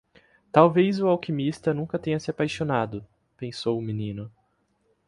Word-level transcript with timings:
Talvez 0.51 0.99
o 0.99 1.05
alquimista 1.07 1.75
nunca 1.75 1.99
tenha 1.99 2.19
se 2.19 2.31
apaixonado, 2.31 3.05
pensou 3.37 3.77
o 3.77 3.81
menino. 3.83 4.31